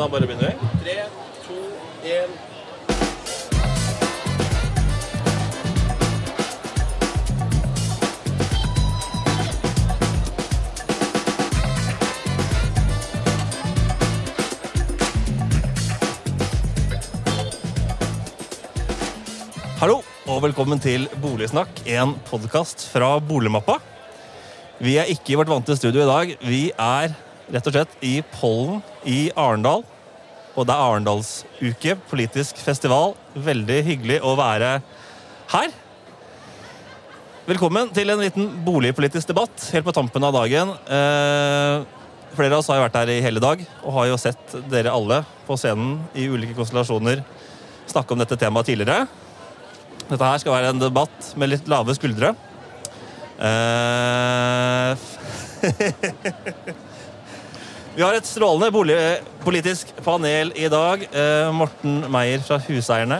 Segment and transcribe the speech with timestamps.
[0.00, 0.68] Da bare begynner vi.
[0.80, 0.94] Tre,
[1.44, 1.56] to,
[2.08, 2.30] én.
[19.80, 23.76] Hallo, og velkommen til Boligsnakk, en podkast fra Boligmappa.
[24.80, 26.38] Vi er ikke i vårt vante studio i dag.
[26.40, 27.12] Vi er
[27.50, 29.84] rett og slett i Pollen i Arendal.
[30.58, 33.14] Og det er Arendalsuke, politisk festival.
[33.34, 34.80] Veldig hyggelig å være
[35.52, 35.70] her.
[37.48, 40.70] Velkommen til en liten boligpolitisk debatt helt på tampen av dagen.
[40.86, 41.76] Eh,
[42.36, 45.22] flere av oss har vært her i hele dag og har jo sett dere alle
[45.48, 47.24] på scenen i ulike konstellasjoner
[47.90, 49.08] snakke om dette temaet tidligere.
[50.10, 52.34] Dette her skal være en debatt med litt lave skuldre.
[53.40, 54.94] Eh,
[57.90, 61.02] Vi har et strålende boligpolitisk panel i dag.
[61.10, 63.18] Eh, Morten Meier fra Huseierne,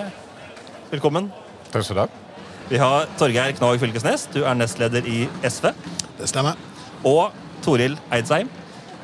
[0.93, 1.27] velkommen.
[1.73, 2.07] Takk skal du ha.
[2.71, 5.73] Vi har Torgeir Knag Fylkesnes, du er nestleder i SV.
[6.21, 6.61] Det stemmer.
[7.03, 7.35] Og
[7.67, 8.47] Toril Eidsheim,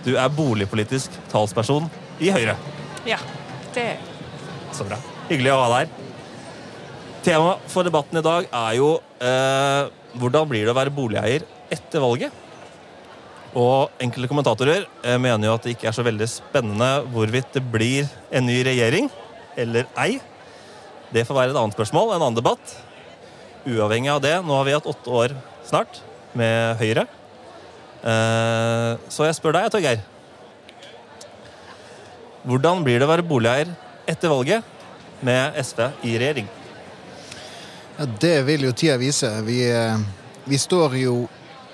[0.07, 1.91] du er boligpolitisk talsperson
[2.23, 2.55] i Høyre.
[3.09, 3.19] Ja,
[3.75, 3.97] det
[4.71, 5.01] Så bra.
[5.27, 6.03] Hyggelig å ha deg her.
[7.27, 12.05] Temaet for debatten i dag er jo eh, hvordan blir det å være boligeier etter
[12.07, 12.46] valget?
[13.57, 17.63] Og enkelte kommentatorer eh, mener jo at det ikke er så veldig spennende hvorvidt det
[17.73, 19.09] blir en ny regjering
[19.57, 20.19] eller ei.
[21.15, 22.75] Det får være et annet spørsmål, en annen debatt.
[23.67, 26.03] Uavhengig av det, nå har vi hatt åtte år snart
[26.37, 27.07] med Høyre.
[28.05, 30.05] Eh, så jeg spør deg, Torgeir.
[32.47, 33.73] Hvordan blir det å være boligeier
[34.07, 36.53] etter valget med SV i regjering?
[37.97, 39.33] Ja, det vil jo tida vise.
[39.49, 39.97] Vi, eh,
[40.45, 41.17] vi står jo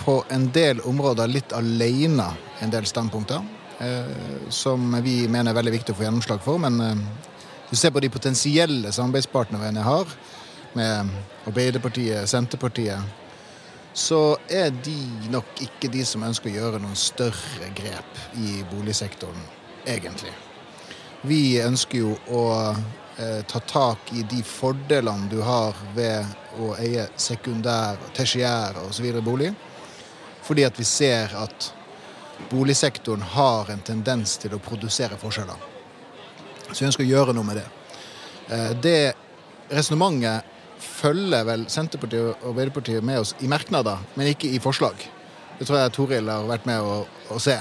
[0.04, 2.28] på en del områder litt alene
[2.60, 3.42] en del standpunkter.
[3.82, 6.60] Eh, som vi mener er veldig viktig å få gjennomslag for.
[6.62, 7.00] Men eh,
[7.68, 10.14] hvis du ser på de potensielle samarbeidspartnerne jeg har,
[10.72, 11.10] med
[11.46, 13.00] Arbeiderpartiet, Senterpartiet,
[13.92, 14.96] så er de
[15.32, 19.42] nok ikke de som ønsker å gjøre noen større grep i boligsektoren,
[19.84, 20.32] egentlig.
[21.28, 27.04] Vi ønsker jo å eh, ta tak i de fordelene du har ved å eie
[27.20, 29.10] sekundær, tertiær osv.
[29.20, 29.52] bolig.
[30.42, 31.72] Fordi at vi ser at
[32.50, 35.68] boligsektoren har en tendens til å produsere forskjeller.
[36.72, 37.68] Så vi ønsker å gjøre noe med det.
[38.48, 38.96] Eh, det
[39.72, 40.48] resonnementet
[40.82, 44.98] følger vel Senterpartiet og Arbeiderpartiet med oss i merknader, men ikke i forslag.
[45.58, 47.58] Det tror jeg Toril har vært med å, å se.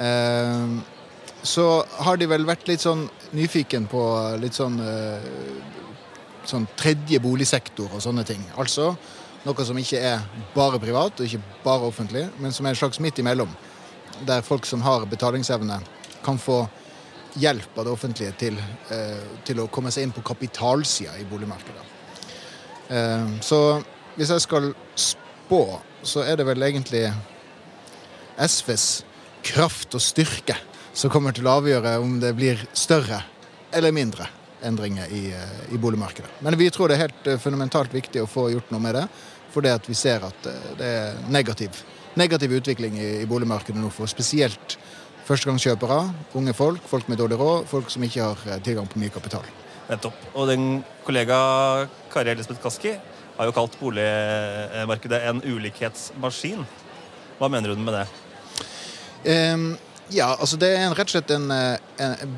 [0.00, 0.64] Eh,
[1.42, 1.66] så
[2.04, 3.06] har de vel vært litt sånn
[3.36, 4.02] nyfiken på
[4.42, 5.30] litt sånn, eh,
[6.48, 8.42] sånn tredje boligsektor og sånne ting.
[8.60, 8.92] Altså
[9.44, 10.24] noe som ikke er
[10.54, 13.50] bare privat og ikke bare offentlig, men som er en slags midt imellom.
[14.26, 15.80] Der folk som har betalingsevne,
[16.20, 16.66] kan få
[17.40, 18.58] hjelp av det offentlige til,
[18.90, 21.84] eh, til å komme seg inn på kapitalsida i boligmarkedet.
[22.90, 23.82] Eh, så
[24.16, 27.12] hvis jeg skal spå, så er det vel egentlig
[28.36, 29.04] SVs
[29.42, 30.56] kraft og styrke
[30.92, 33.22] som kommer til å avgjøre om det blir større
[33.72, 34.26] eller mindre
[34.62, 36.28] endringer i, eh, i boligmarkedet.
[36.40, 39.08] Men vi tror det er helt fundamentalt viktig å få gjort noe med det,
[39.54, 41.82] fordi at vi ser at eh, det er negativ,
[42.18, 44.78] negativ utvikling i, i boligmarkedet nå for spesielt
[45.28, 46.00] førstegangskjøpere,
[46.38, 49.46] unge folk, folk med dårlig råd, folk som ikke har tilgang på mye kapital.
[49.90, 50.16] Nettopp.
[50.34, 51.36] Og den kollega
[52.12, 52.94] Kari Elisabeth Kaski
[53.36, 56.64] har jo kalt boligmarkedet en ulikhetsmaskin.
[57.38, 58.06] Hva mener hun med det?
[59.54, 59.70] Um,
[60.10, 62.36] ja, altså det er en, rett og slett en, en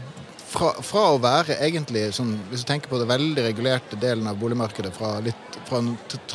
[0.52, 4.38] fra, fra, å være egentlig sånn, Hvis du tenker på det veldig regulerte delen av
[4.40, 5.16] boligmarkedet fra,
[5.68, 5.80] fra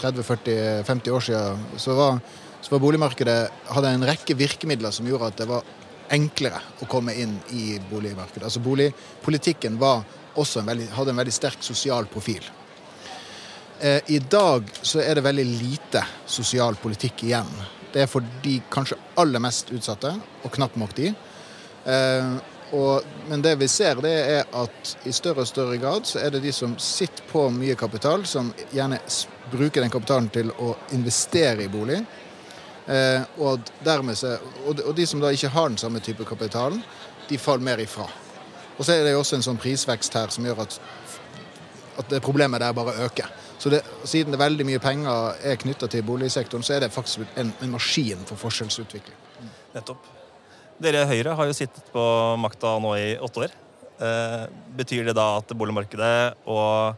[0.01, 2.21] 30-40-50 år siden, så var,
[2.61, 3.39] så var boligmarkedet
[3.75, 5.75] hadde en rekke virkemidler som gjorde at det var
[6.13, 8.45] enklere å komme inn i boligmarkedet.
[8.47, 10.05] Altså Boligpolitikken var
[10.37, 12.45] veldig, hadde en veldig sterk sosial profil.
[13.81, 17.49] Eh, I dag så er det veldig lite sosial politikk igjen.
[17.93, 20.13] Det er for de kanskje aller mest utsatte,
[20.43, 21.11] og knapt nok de.
[21.87, 22.31] Eh,
[22.71, 26.33] og, men det vi ser, det er at i større og større grad så er
[26.33, 28.99] det de som sitter på mye kapital, som gjerne
[29.51, 32.01] bruker den kapitalen til å investere i bolig.
[32.87, 33.71] Eh, og,
[34.15, 36.83] så, og, og, de som da ikke har den samme type kapitalen,
[37.29, 38.07] de faller mer ifra.
[38.77, 40.79] Og så er det jo også en sånn prisvekst her som gjør at,
[42.03, 43.31] at det problemet der bare øker.
[43.57, 47.25] Så det, siden det veldig mye penger er knytta til boligsektoren, så er det faktisk
[47.39, 49.17] en, en maskin for forskjellsutvikling.
[49.73, 50.05] Nettopp.
[50.77, 52.01] Dere Høyre har jo sittet på
[52.37, 53.53] makta nå i åtte år.
[53.97, 54.43] Eh,
[54.77, 56.93] betyr det da at boligmarkedet og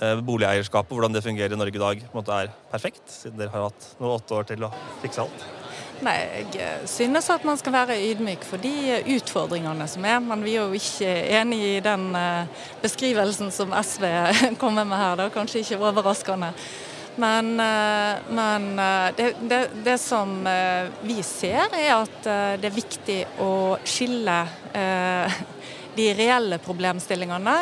[0.00, 2.00] eh, boligeierskapet, hvordan det fungerer i Norge i dag,
[2.38, 3.04] er perfekt?
[3.12, 4.72] Siden dere har hatt noen åtte år til å
[5.02, 5.44] fikse alt?
[6.04, 6.16] Nei,
[6.56, 10.18] Jeg synes at man skal være ydmyk for de utfordringene som er.
[10.24, 14.08] Men vi er jo ikke enig i den eh, beskrivelsen som SV
[14.62, 15.20] kommer med her.
[15.20, 16.54] Det er kanskje ikke overraskende.
[17.16, 20.48] Men, eh, men eh, det, det, det, som
[21.02, 22.30] vi ser, er at
[22.60, 24.40] det er viktig å skille
[25.96, 27.54] de reelle problemstillingene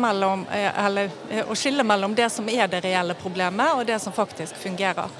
[0.00, 1.10] mellom, eller,
[1.44, 5.12] å skille mellom det som er det reelle problemet, og det som faktisk fungerer.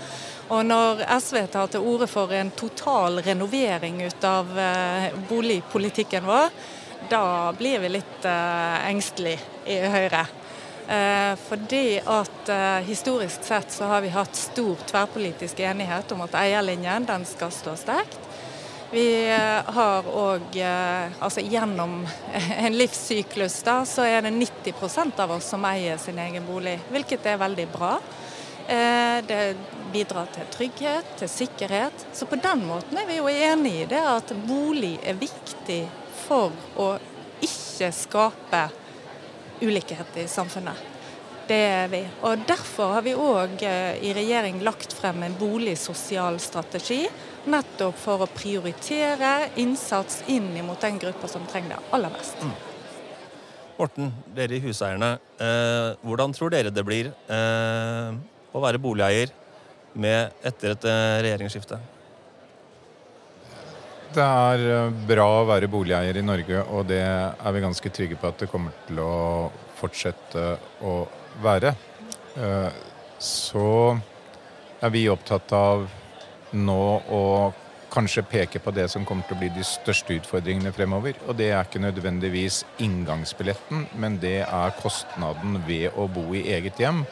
[0.46, 6.52] Og når SV tar til orde for en total renovering ut av eh, boligpolitikken vår,
[7.11, 10.23] da blir vi litt eh, engstelige i Høyre.
[10.88, 12.50] Eh, fordi at
[12.87, 17.75] historisk sett så har vi hatt stor tverrpolitisk enighet om at eierlinjen den skal stå
[17.81, 18.21] sterkt.
[18.93, 19.06] Vi
[19.67, 22.05] har òg altså Gjennom
[22.65, 27.27] en livssyklus da, så er det 90% av oss som eier sin egen bolig, hvilket
[27.27, 27.97] er veldig bra.
[28.69, 29.56] Eh, det
[29.93, 32.06] bidrar til trygghet, til sikkerhet.
[32.12, 35.85] Så på den måten er vi jo enig i det at bolig er viktig
[36.27, 36.50] for
[36.83, 36.88] å
[37.44, 38.62] ikke skape
[39.61, 40.93] ulikhet i samfunnet.
[41.47, 42.00] Det er vi.
[42.26, 47.05] Og Derfor har vi òg eh, i regjering lagt frem en boligsosial strategi.
[47.47, 52.43] Nettopp for å prioritere innsats inn mot den gruppa som trenger det aller mest.
[52.43, 52.56] Mm.
[53.76, 55.19] Morten, dere i Huseierne.
[55.38, 57.12] Eh, hvordan tror dere det blir?
[57.31, 58.17] Eh,
[58.56, 59.31] å være boligeier
[59.94, 61.79] med etter et eh, regjeringsskifte?
[64.16, 68.16] Det er eh, bra å være boligeier i Norge, og det er vi ganske trygge
[68.16, 70.44] på at det kommer til å fortsette
[70.88, 70.94] å
[71.44, 71.74] være.
[72.40, 72.78] Eh,
[73.20, 73.66] så
[74.80, 75.84] er vi opptatt av
[76.56, 77.26] nå å
[77.92, 81.20] kanskje peke på det som kommer til å bli de største utfordringene fremover.
[81.28, 86.80] Og det er ikke nødvendigvis inngangsbilletten, men det er kostnaden ved å bo i eget
[86.80, 87.04] hjem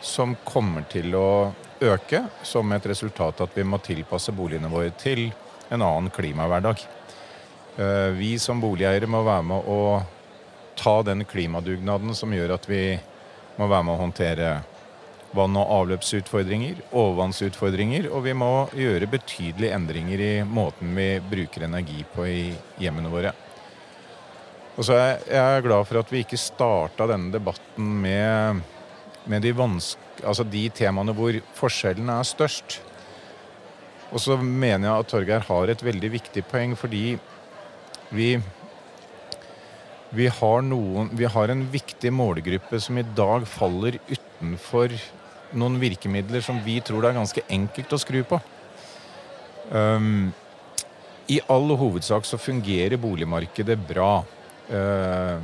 [0.00, 1.52] som kommer til å
[1.84, 5.28] øke som et resultat at vi må tilpasse boligene våre til
[5.70, 6.82] en annen klimahverdag.
[7.78, 9.80] Eh, vi som boligeiere må være med å
[10.78, 12.84] ta den klimadugnaden som gjør at vi
[13.58, 14.50] må være med å håndtere
[15.36, 22.02] vann- og avløpsutfordringer, overvannsutfordringer, og vi må gjøre betydelige endringer i måten vi bruker energi
[22.14, 22.42] på i
[22.82, 23.32] hjemmene våre.
[24.76, 28.62] Og så er jeg glad for at vi ikke starta denne debatten med
[29.28, 29.52] med de,
[30.24, 32.80] altså de temaene hvor forskjellene er størst.
[34.10, 37.14] Og så mener jeg at Torgeir har et veldig viktig poeng, fordi
[38.10, 38.32] vi
[40.10, 44.96] vi har, noen, vi har en viktig målgruppe som i dag faller utenfor
[45.54, 48.40] noen virkemidler som vi tror det er ganske enkelt å skru på.
[49.70, 50.32] Um,
[51.30, 54.12] I all hovedsak så fungerer boligmarkedet bra.
[54.66, 55.38] Uh,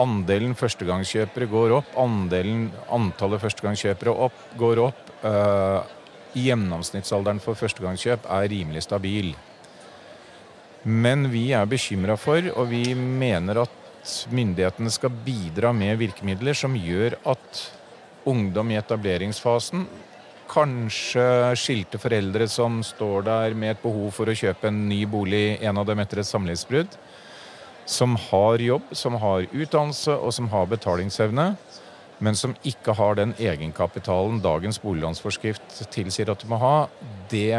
[0.00, 5.12] andelen førstegangskjøpere går opp, andelen, antallet førstegangskjøpere opp, går opp.
[5.20, 5.84] Uh,
[6.36, 9.32] gjennomsnittsalderen for førstegangskjøp er rimelig stabil.
[10.82, 13.78] Men vi er bekymra for, og vi mener at
[14.34, 17.60] myndighetene skal bidra med virkemidler som gjør at
[18.26, 19.86] ungdom i etableringsfasen,
[20.52, 21.24] kanskje
[21.56, 25.78] skilte foreldre som står der med et behov for å kjøpe en ny bolig, en
[25.80, 26.98] av dem etter et samlivsbrudd,
[27.88, 31.52] som har jobb, som har utdannelse og som har betalingsevne,
[32.18, 36.76] men som ikke har den egenkapitalen dagens boliglånsforskrift tilsier at du må ha,
[37.30, 37.54] det,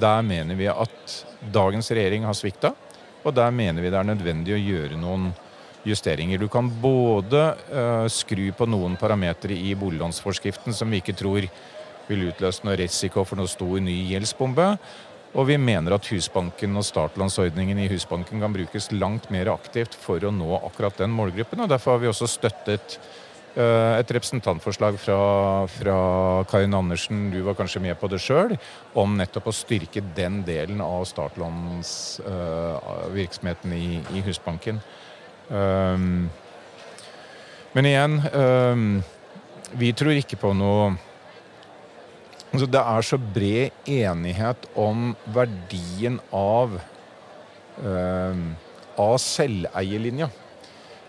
[0.00, 1.18] der mener vi at
[1.54, 2.72] dagens regjering har svikta.
[3.26, 5.30] Og der mener vi det er nødvendig å gjøre noen
[5.86, 6.38] justeringer.
[6.38, 11.46] Du kan både uh, skru på noen parametere i boliglånsforskriften som vi ikke tror
[12.08, 14.72] vil utløse noe risiko for noe stor ny gjeldsbombe.
[15.36, 20.24] Og vi mener at Husbanken og startlånsordningen i Husbanken kan brukes langt mer aktivt for
[20.24, 21.60] å nå akkurat den målgruppen.
[21.60, 22.96] og Derfor har vi også støttet
[23.58, 25.18] et representantforslag fra,
[25.72, 25.96] fra,
[26.50, 28.52] Karin Andersen, du var kanskje med på det sjøl,
[28.98, 33.80] om nettopp å styrke den delen av startlånsvirksomheten uh, i,
[34.14, 34.76] i, Husbanken.
[35.48, 36.30] Um,
[37.74, 38.22] men igjen,
[39.78, 40.96] vi tror ikke på noe
[42.48, 46.80] Altså, det er så bred enighet om verdien av,
[48.96, 50.32] av selveierlinja.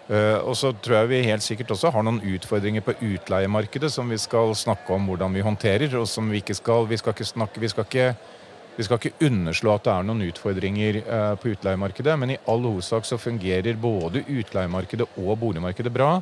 [0.10, 4.10] Uh, og så tror jeg vi helt sikkert også har noen utfordringer på utleiemarkedet som
[4.10, 5.94] vi skal snakke om hvordan vi håndterer.
[6.00, 8.16] og som Vi ikke skal, vi skal ikke snakke, vi skal ikke,
[8.78, 12.66] vi skal ikke underslå at det er noen utfordringer uh, på utleiemarkedet, men i all
[12.66, 16.16] hovedsak så fungerer både utleiemarkedet og boligmarkedet bra.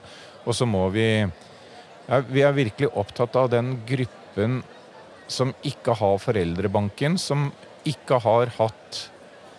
[0.44, 4.62] Og så må vi ja, Vi er virkelig opptatt av den gruppen
[5.32, 7.53] som ikke har foreldrebanken, som
[7.88, 9.08] ikke har hatt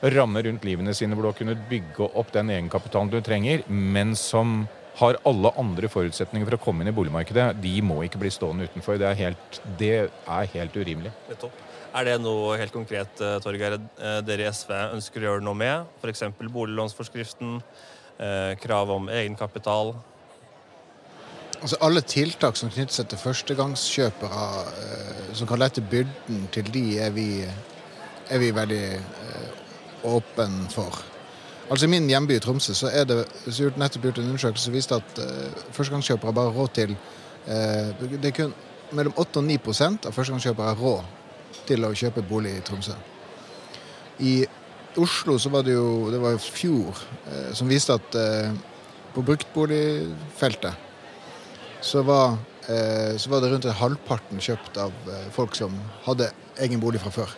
[0.03, 4.15] rammer rundt livene sine hvor du har kunnet bygge opp den egenkapitalen du trenger, men
[4.19, 4.67] som
[4.99, 7.53] har alle andre forutsetninger for å komme inn i boligmarkedet.
[7.63, 8.99] De må ikke bli stående utenfor.
[8.99, 11.13] Det er helt, det er helt urimelig.
[11.29, 11.65] Nettopp.
[11.97, 15.57] Er det noe helt konkret eh, Torgeir, eh, dere i SV ønsker å gjøre noe
[15.57, 15.87] med?
[16.03, 16.23] F.eks.
[16.43, 17.51] boliglånsforskriften,
[18.19, 19.95] eh, krav om egenkapital?
[21.59, 24.43] Altså Alle tiltak som knytter seg til førstegangskjøpere,
[25.39, 27.29] som kan lette byrden til de, er vi,
[28.29, 28.85] er vi veldig
[30.05, 31.03] åpne for.
[31.69, 33.19] Altså I min hjemby Tromsø så er det
[33.53, 38.09] så nettopp gjort en undersøkelse som viste at uh, førstegangskjøpere bare har råd til uh,
[38.09, 38.55] Det er kun
[38.97, 42.97] mellom 8 og 9% av førstegangskjøpere har råd til å kjøpe bolig i Tromsø.
[44.25, 44.33] I
[44.99, 46.97] Oslo så var det jo det var jo fjor
[47.29, 48.21] uh, som viste at
[49.13, 50.87] på bruktboligfeltet
[51.85, 52.35] så var,
[52.67, 54.93] så var det rundt halvparten kjøpt av
[55.33, 56.27] folk som hadde
[56.65, 57.35] egen bolig fra før.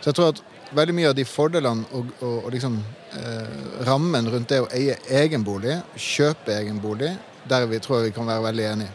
[0.00, 0.42] Så jeg tror at
[0.76, 2.78] veldig mye av de fordelene og, og, og liksom,
[3.18, 7.12] eh, rammen rundt det å eie egen bolig, kjøpe egen bolig,
[7.48, 8.92] der vi tror vi kan være veldig enige.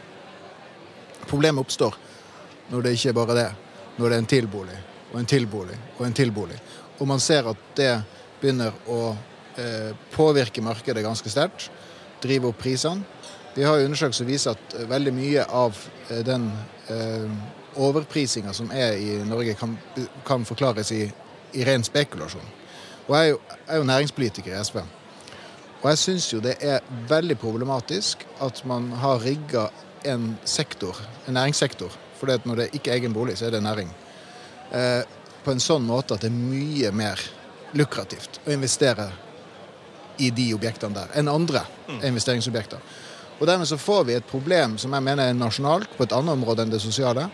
[1.27, 1.97] Problemet oppstår
[2.71, 3.49] når det ikke er bare det.
[3.97, 4.77] Når det er en til bolig,
[5.11, 6.59] og en til bolig, og en til bolig.
[6.99, 7.91] Og man ser at det
[8.41, 9.01] begynner å
[9.57, 11.69] eh, påvirke markedet ganske sterkt.
[12.21, 13.05] Drive opp prisene.
[13.57, 15.77] Vi har undersøkelser som viser at veldig mye av
[16.11, 16.49] eh, den
[16.93, 17.29] eh,
[17.77, 19.73] overprisinga som er i Norge, kan,
[20.25, 21.07] kan forklares i
[21.53, 22.53] i ren spekulasjon.
[23.07, 24.81] Og jeg er jo, jeg er jo næringspolitiker i SV.
[25.81, 29.67] Og jeg syns jo det er veldig problematisk at man har rigga
[30.07, 33.93] en sektor, en næringssektor, for når det ikke er egen bolig, så er det næring,
[34.71, 35.03] eh,
[35.43, 37.21] på en sånn måte at det er mye mer
[37.77, 39.11] lukrativt å investere
[40.17, 42.01] i de objektene der enn andre mm.
[42.09, 42.81] investeringsobjekter.
[43.37, 46.33] Og Dermed så får vi et problem som jeg mener er nasjonalt, på et annet
[46.33, 47.27] område enn det sosiale.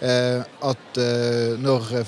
[0.00, 2.04] Eh, at eh, når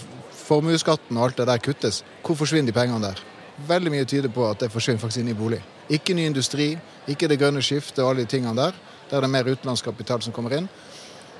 [0.48, 3.22] formuesskatten og alt det der kuttes, hvor forsvinner de pengene der?
[3.68, 5.60] Veldig mye tyder på at det forsvinner faktisk inn i bolig.
[5.90, 6.74] Ikke ny industri,
[7.08, 8.76] ikke det grønne skiftet og alle de tingene der.
[9.08, 10.68] Der er det mer utenlandskapital som kommer inn.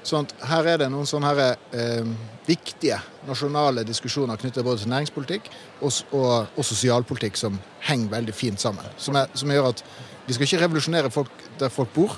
[0.09, 2.07] Sånn her er det noen sånne her, eh,
[2.47, 2.97] viktige
[3.29, 5.51] nasjonale diskusjoner knyttet både til næringspolitikk
[5.83, 8.87] og, og, og sosialpolitikk som henger veldig fint sammen.
[8.97, 9.83] Som, er, som, gjør at
[10.27, 12.17] vi skal ikke revolusjonere folk der folk bor,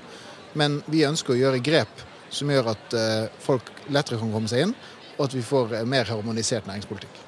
[0.54, 4.68] men vi ønsker å gjøre grep som gjør at eh, folk lettere kan komme seg
[4.68, 4.76] inn,
[5.16, 7.26] og at vi får mer harmonisert næringspolitikk.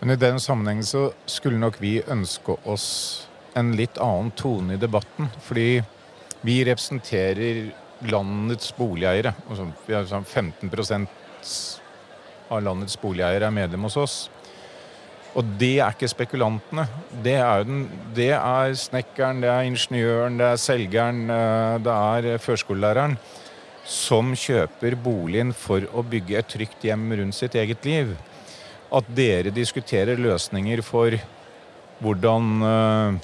[0.00, 2.88] Men i den sammenhengen så skulle nok vi ønske oss
[3.58, 5.26] en litt annen tone i debatten.
[5.42, 5.82] Fordi
[6.46, 7.72] vi representerer
[8.06, 9.34] landets boligeiere.
[9.48, 11.08] Altså, vi har sånn 15%
[12.48, 14.18] av landets boligeiere er medlem hos oss.
[15.38, 16.88] Og det er ikke spekulantene.
[17.22, 17.84] Det er, den,
[18.16, 23.14] det er snekkeren, det er ingeniøren, det er selgeren, eh, det er førskolelæreren
[23.88, 28.12] som kjøper boligen for å bygge et trygt hjem rundt sitt eget liv.
[28.92, 31.16] At dere diskuterer løsninger for
[32.02, 33.16] hvordan uh,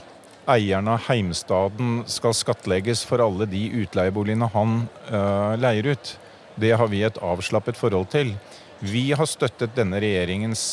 [0.50, 4.80] eieren av heimstaden skal skattlegges for alle de utleieboligene han
[5.12, 6.14] uh, leier ut,
[6.56, 8.32] det har vi et avslappet forhold til.
[8.80, 10.64] Vi har støttet denne regjeringens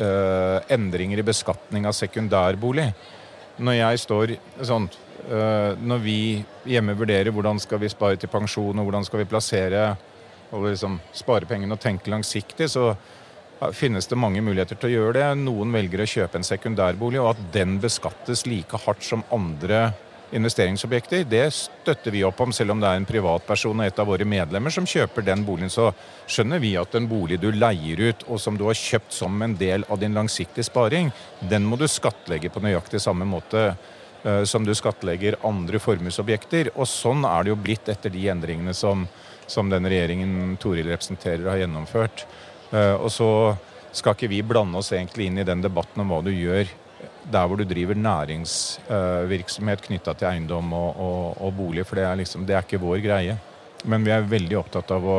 [0.00, 2.88] uh, endringer i beskatning av sekundærbolig.
[3.56, 4.34] Når jeg står
[4.68, 4.88] sånn
[5.30, 6.18] uh, når vi
[6.68, 9.88] hjemme vurderer hvordan skal vi spare til pensjon, og hvordan skal vi plassere
[10.54, 12.92] og liksom spare pengene og tenke langsiktig, så
[13.72, 15.28] finnes det mange muligheter til å gjøre det.
[15.40, 19.88] Noen velger å kjøpe en sekundærbolig, og at den beskattes like hardt som andre
[20.34, 22.52] investeringsobjekter, det støtter vi opp om.
[22.54, 25.70] Selv om det er en privatperson og et av våre medlemmer som kjøper den boligen,
[25.70, 25.92] så
[26.26, 29.56] skjønner vi at en bolig du leier ut, og som du har kjøpt som en
[29.58, 34.66] del av din langsiktige sparing, den må du skattlegge på nøyaktig samme måte uh, som
[34.66, 36.72] du skattlegger andre formuesobjekter.
[36.74, 39.06] Og sånn er det jo blitt etter de endringene som,
[39.46, 42.26] som den regjeringen Toril representerer, har gjennomført.
[42.72, 43.30] Uh, og så
[43.96, 46.66] skal ikke vi blande oss egentlig inn i den debatten om hva du gjør
[47.32, 52.18] der hvor du driver næringsvirksomhet knytta til eiendom og, og, og, bolig, for det er,
[52.22, 53.36] liksom, det er ikke vår greie.
[53.84, 55.18] Men vi er veldig opptatt av å,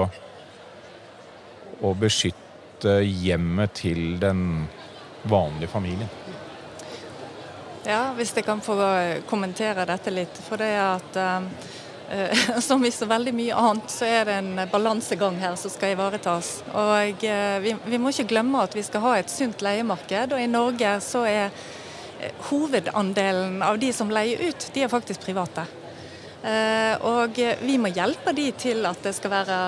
[1.83, 4.67] å beskytte hjemmet til den
[5.27, 6.09] vanlige familien.
[7.87, 8.75] Ja, hvis jeg kan få
[9.29, 10.39] kommentere dette litt.
[10.43, 11.19] For det er at
[12.11, 15.95] eh, som i så veldig mye annet, så er det en balansegang her som skal
[15.95, 16.57] ivaretas.
[16.71, 20.35] Og eh, vi, vi, må ikke glemme at vi skal ha et sunt leiemarked.
[20.35, 21.51] Og i Norge så er
[22.49, 25.67] hovedandelen av de som leier ut, de er faktisk private.
[26.37, 29.59] Uh, og vi må hjelpe de til at det skal være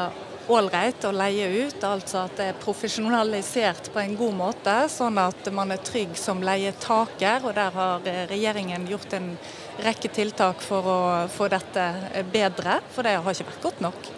[0.50, 5.50] ålreit å leie ut, altså at det er profesjonalisert på en god måte, sånn at
[5.54, 7.46] man er trygg som leietaker.
[7.46, 9.34] og Der har regjeringen gjort en
[9.86, 11.02] rekke tiltak for å
[11.32, 11.86] få dette
[12.34, 14.10] bedre, for det har ikke vært godt nok.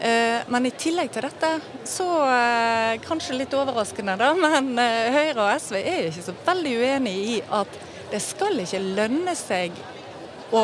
[0.00, 1.48] Eh, men i tillegg til dette,
[1.88, 6.74] så eh, kanskje litt overraskende, da, men eh, Høyre og SV er ikke så veldig
[6.84, 9.74] uenig i at Det skal ikke lønne seg
[10.56, 10.62] å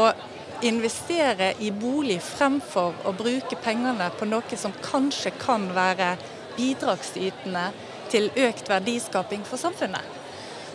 [0.65, 6.15] investere i bolig fremfor å bruke pengene på noe som kanskje kan være
[6.55, 7.67] bidragsytende
[8.09, 10.24] til økt verdiskaping for samfunnet.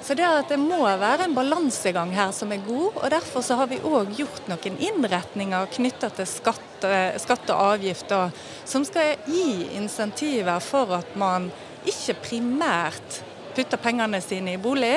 [0.10, 3.60] Så det, at det må være en balansegang her som er god, og derfor så
[3.60, 6.88] har vi òg gjort noen innretninger knytta til skatt,
[7.22, 8.32] skatt og avgifter
[8.66, 11.46] som skal gi insentiver for at man
[11.86, 13.20] ikke primært
[13.54, 14.96] putter pengene sine i bolig,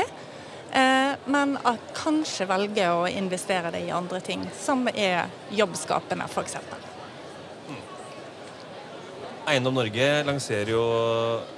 [0.73, 6.57] eh, men at kanskje velger å investere det i andre ting, som er jobbskapende f.eks.
[9.53, 10.89] Eiendom Norge lanserer jo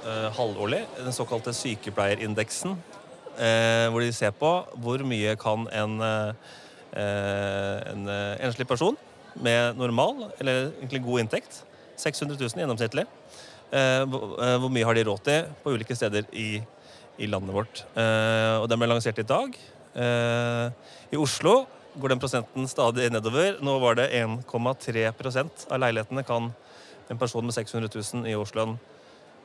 [0.03, 2.75] eh, halvårlig den såkalte sykepleierindeksen.
[3.35, 4.49] Eh, hvor de ser på
[4.79, 6.53] hvor mye kan en, eh,
[7.91, 8.95] en eh, enslig person
[9.35, 11.63] med normal, eller egentlig god inntekt,
[11.99, 13.05] 600 000 gjennomsnittlig,
[13.71, 16.63] eh, hvor, eh, mye har de råd til på ulike steder i,
[17.19, 17.83] i landet vårt.
[17.95, 19.55] og Den ble lansert i dag.
[19.95, 21.65] I Oslo
[21.95, 23.55] går den prosenten stadig nedover.
[23.63, 26.51] Nå var det 1,3% av leilighetene kan
[27.07, 28.75] en person med 600 000 i årslønn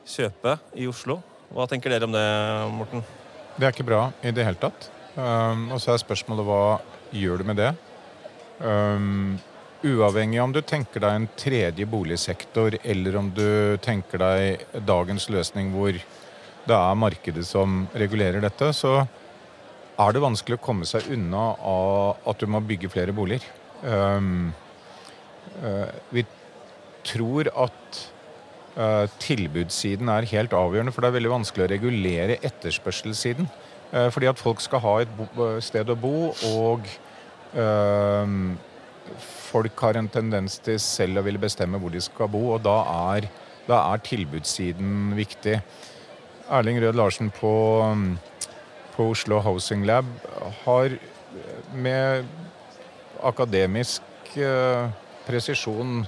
[0.03, 1.21] kjøpe i Oslo.
[1.51, 2.27] Hva tenker dere om det,
[2.75, 3.03] Morten?
[3.61, 4.87] Det er ikke bra i det hele tatt.
[5.13, 6.61] Um, og så er spørsmålet hva
[7.13, 7.67] gjør du med det?
[8.57, 9.35] Um,
[9.85, 15.69] uavhengig om du tenker deg en tredje boligsektor, eller om du tenker deg dagens løsning
[15.75, 19.03] hvor det er markedet som regulerer dette, så
[20.01, 23.45] er det vanskelig å komme seg unna av at du må bygge flere boliger.
[23.85, 24.55] Um,
[25.61, 26.25] uh, vi
[27.05, 28.01] tror at
[29.19, 33.49] tilbudssiden er helt avgjørende, for det er veldig vanskelig å regulere etterspørselssiden.
[33.91, 35.27] Uh, fordi at folk skal ha et bo,
[35.59, 36.85] sted å bo, og
[37.59, 38.35] uh,
[39.51, 42.77] folk har en tendens til selv å ville bestemme hvor de skal bo, og da
[43.11, 43.27] er,
[43.67, 45.57] da er tilbudssiden viktig.
[46.51, 47.51] Erling Rød Larsen på,
[48.95, 50.07] på Oslo Housing Lab
[50.63, 50.95] har
[51.75, 52.31] med
[53.23, 54.03] akademisk
[55.27, 56.01] presisjon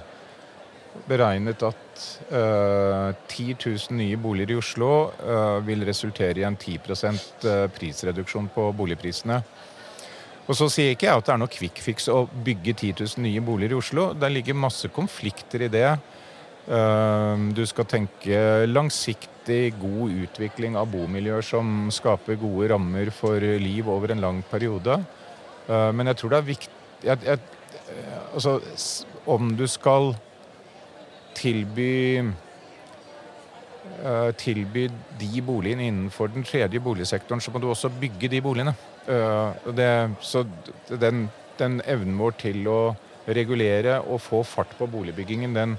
[1.08, 1.83] beregnet at
[2.30, 8.66] 10 000 nye boliger i Oslo uh, vil resultere i en 10 uh, prisreduksjon på
[8.76, 9.38] boligprisene.
[10.44, 13.24] Og så sier ikke jeg at det er noe quick fix å bygge 10 000
[13.24, 14.10] nye boliger i Oslo.
[14.12, 15.88] Det ligger masse konflikter i det.
[17.56, 18.36] Du skal tenke
[18.68, 24.98] langsiktig, god utvikling av bomiljøer som skaper gode rammer for liv over en lang periode.
[25.68, 26.80] Men jeg tror det er viktig
[28.34, 28.58] Altså,
[29.28, 30.12] om du skal
[31.34, 32.22] tilby
[34.04, 34.88] uh, tilby
[35.20, 38.74] de boligene innenfor den tredje boligsektoren, så må du også bygge de boligene.
[39.08, 39.90] Uh, det,
[40.24, 40.44] så
[40.88, 42.78] den, den, evnen vår til å
[43.24, 45.76] regulere og få fart på boligbyggingen, den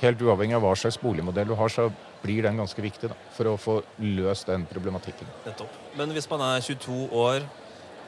[0.00, 1.90] helt uavhengig av hva slags boligmodell du har, så
[2.22, 5.28] blir den ganske viktig da, for å få løst den problematikken.
[5.46, 5.76] Nettopp.
[5.96, 7.46] Men hvis man er 22 år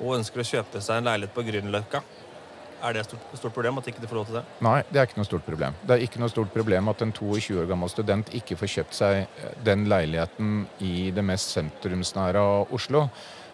[0.00, 2.02] og ønsker å kjøpe seg en leilighet på Grünerløkka,
[2.83, 4.42] er det et stort, stort, problem at ikke de får lov til det?
[4.64, 5.77] Nei, det er ikke noe stort problem.
[5.87, 8.99] Det er ikke noe stort problem at en 22 år gammel student ikke får kjøpt
[8.99, 13.07] seg eh, den leiligheten i det mest sentrumsnære av Oslo.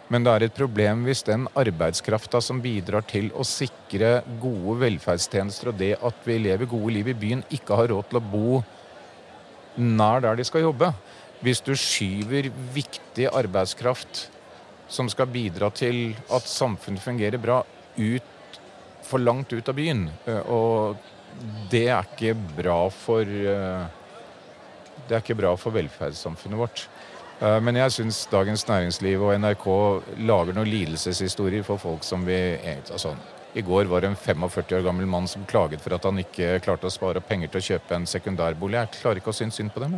[0.09, 5.69] Men det er et problem hvis den arbeidskrafta som bidrar til å sikre gode velferdstjenester
[5.69, 8.63] og det at vi lever gode liv i byen, ikke har råd til å bo
[9.77, 10.89] nær der de skal jobbe.
[11.45, 14.25] Hvis du skyver viktig arbeidskraft
[14.89, 17.61] som skal bidra til at samfunnet fungerer bra,
[17.99, 18.35] ut
[19.09, 20.07] for langt ut av byen.
[20.25, 20.97] Eh, og
[21.71, 23.87] det er ikke bra for eh,
[25.07, 26.85] Det er ikke bra for velferdssamfunnet vårt.
[27.39, 29.67] Eh, men jeg syns Dagens Næringsliv og NRK
[30.29, 32.37] lager noen lidelseshistorier for folk som vi
[32.91, 33.15] altså,
[33.57, 36.59] I går var det en 45 år gammel mann som klaget for at han ikke
[36.65, 38.77] klarte å spare penger til å kjøpe en sekundærbolig.
[38.77, 39.97] Jeg klarer ikke å synes synd på dem.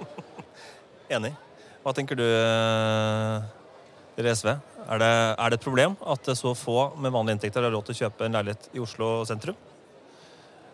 [1.18, 1.34] Enig.
[1.84, 2.24] Hva tenker du,
[4.16, 4.54] dere SV?
[4.84, 7.94] Er det, er det, et problem at så få med vanlige inntekter har råd til
[7.94, 9.56] å kjøpe en leilighet i Oslo sentrum?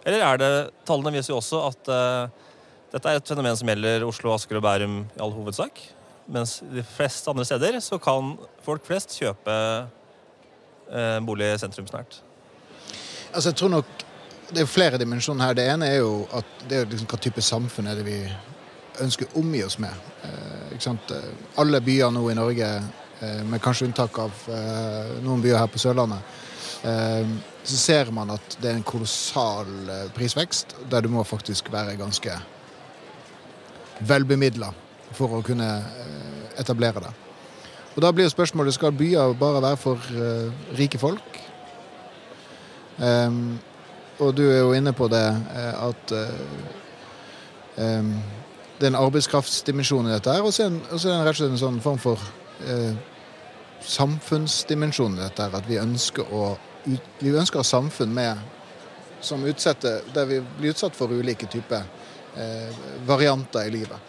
[0.02, 0.50] Eller er det
[0.88, 2.50] Tallene viser jo også at uh,
[2.90, 5.78] dette er et fenomen som gjelder Oslo, Asker og Bærum i all hovedsak.
[6.30, 8.34] Mens de fleste andre steder så kan
[8.66, 12.18] folk flest kjøpe uh, bolig sentrumsnært.
[13.30, 13.98] Altså, jeg tror nok
[14.50, 15.54] Det er flere dimensjoner her.
[15.54, 18.16] Det ene er jo at det er liksom hva type samfunn er det vi
[18.98, 19.94] ønsker å omgi oss med.
[20.24, 21.12] Uh,
[21.62, 25.80] Alle byer nå i Norge Eh, med kanskje unntak av eh, noen byer her på
[25.80, 26.36] Sørlandet,
[26.88, 27.32] eh,
[27.64, 29.68] så ser man at det er en kolossal
[30.16, 32.38] prisvekst, der du må faktisk være ganske
[34.08, 34.70] velbemidla
[35.12, 35.68] for å kunne
[36.58, 37.12] etablere det.
[37.96, 40.06] Og Da blir spørsmålet skal byer bare være for
[40.78, 41.40] rike folk.
[44.20, 45.26] Og du er jo inne på det
[45.74, 46.14] at
[48.80, 51.60] det er en arbeidskraftsdimensjon i dette her, og så er det rett og slett en
[51.60, 52.22] sånn form for
[52.64, 52.94] eh,
[53.84, 55.48] samfunnsdimensjonen i dette.
[55.56, 56.50] At vi ønsker å
[56.84, 58.38] vi ønsker å samfunn med,
[59.20, 61.84] som utsetter, der vi blir utsatt for ulike typer
[62.40, 64.08] eh, varianter i livet.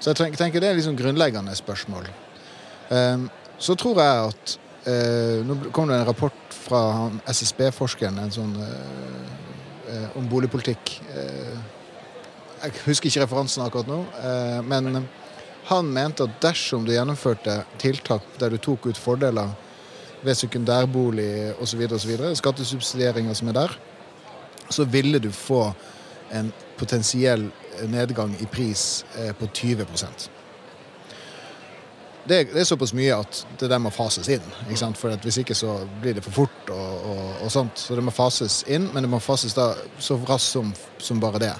[0.00, 2.08] Så jeg tenker, det er liksom grunnleggende spørsmål.
[2.88, 3.26] Eh,
[3.58, 4.54] så tror jeg at
[4.88, 9.34] eh, Nå kom det en rapport fra SSB-forskeren en sånn eh,
[9.92, 10.94] eh, om boligpolitikk.
[11.12, 11.58] Eh,
[12.62, 14.00] jeg husker ikke referansen akkurat nå,
[14.66, 15.04] men
[15.68, 19.52] han mente at dersom du gjennomførte tiltak der du tok ut fordeler
[20.24, 21.84] ved sekundærbolig osv.,
[22.40, 23.76] skattesubsidieringer som er der,
[24.70, 25.68] så ville du få
[26.32, 27.50] en potensiell
[27.88, 29.86] nedgang i pris eh, på 20
[32.28, 34.44] det, det er såpass mye at det der må fases inn.
[34.66, 34.98] ikke sant?
[35.00, 37.80] For Hvis ikke så blir det for fort og, og, og, sånt.
[37.80, 41.40] Så det må fases inn, men det må fases da så raskt som, som bare
[41.40, 41.54] det.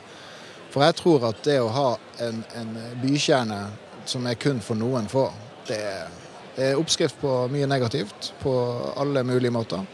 [0.68, 1.88] For jeg tror at det å ha
[2.21, 3.62] en, en bykjerne
[4.09, 5.27] som er kun for noen få,
[5.68, 6.09] det er,
[6.57, 8.53] det er oppskrift på mye negativt på
[8.97, 9.85] alle mulige måter.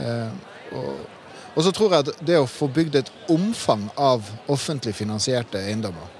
[0.00, 0.30] Eh,
[0.76, 1.04] og,
[1.54, 6.10] og, så tror jeg at det å få bygd et omfang av offentlig finansierte eiendommer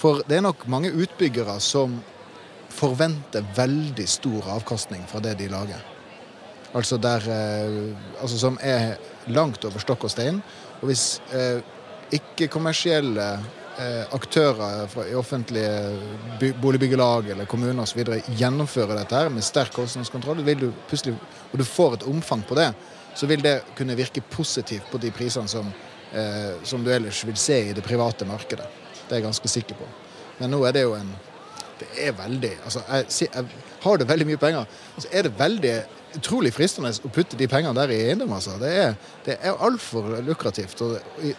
[0.00, 1.98] For det er nok mange utbyggere som
[2.70, 5.82] forventer veldig stor avkastning fra det de lager.
[6.76, 10.42] Altså, der, eh, altså som er langt over stokk og stein.
[10.80, 11.58] Og hvis eh,
[12.14, 13.26] ikke-kommersielle
[14.10, 18.00] aktører fra, i offentlige boligbyggelag eller kommuner osv.
[18.26, 21.14] gjennomfører dette her med sterk kostnadskontroll, du plutselig,
[21.52, 22.72] og du får et omfang på det,
[23.14, 25.70] så vil det kunne virke positivt på de prisene som,
[26.12, 28.66] eh, som du ellers vil se i det private markedet.
[29.06, 29.88] Det er jeg ganske sikker på.
[30.38, 31.14] Men nå er det jo en
[31.78, 33.44] det er veldig altså jeg, jeg,
[33.84, 34.64] Har du veldig mye penger,
[34.98, 35.74] så er det veldig
[36.18, 38.32] utrolig fristende å putte de pengene der i eiendom.
[38.34, 38.56] Altså.
[38.58, 40.80] Det er, det er altfor lukrativt.
[40.82, 40.96] Og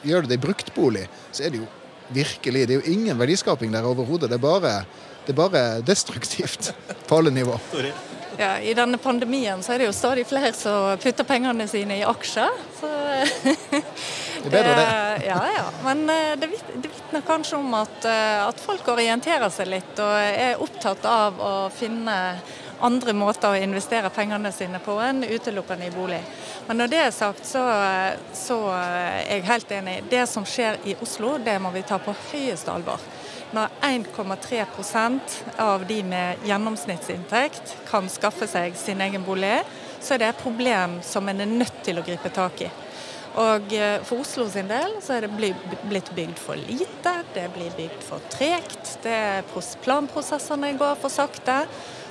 [0.07, 1.67] gjør du det i bruktbolig, så er det jo
[2.13, 4.29] virkelig Det er jo ingen verdiskaping der overhodet.
[4.29, 6.73] Det, det, er bare destruktivt
[7.07, 7.59] på alle nivå.
[8.39, 12.05] Ja, I denne pandemien så er det jo stadig flere som putter pengene sine i
[12.07, 12.61] aksjer.
[12.79, 12.91] Så
[14.39, 15.25] Det er bedre, det.
[15.27, 15.65] Ja, ja.
[15.83, 20.61] Men eh, det vitner kanskje om at, eh, at, folk orienterer seg litt og er
[20.63, 22.15] opptatt av å finne
[22.85, 26.19] andre måter å investere pengene sine på enn utelukkende i bolig.
[26.67, 27.63] Men når det er sagt, så,
[28.35, 29.95] så er jeg helt enig.
[30.11, 33.03] Det som skjer i Oslo, det må vi ta på høyeste alvor.
[33.51, 39.57] Når 1,3% av de med gjennomsnittsinntekt kan skaffe seg sin egen bolig,
[39.99, 42.69] så er det et problem som en er nødt til å gripe tak i.
[43.39, 47.73] Og eh, For Oslo sin del så er det blitt bygd for lite, det blir
[47.77, 48.97] bygd for tregt.
[49.85, 51.61] Planprosessene går for sakte.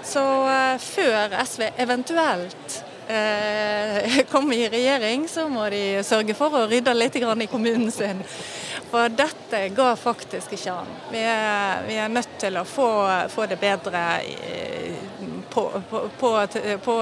[0.08, 2.78] Så uh, før SV eventuelt
[3.10, 8.24] uh, kommer i regjering, så må de sørge for å rydde litt i kommunen sin.
[8.88, 10.92] For dette går faktisk ikke an.
[11.12, 12.88] Vi er, vi er nødt til å få,
[13.28, 14.04] få det bedre
[15.50, 16.30] på, på, på,
[16.84, 16.94] på